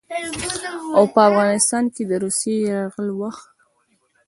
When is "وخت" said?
3.21-3.43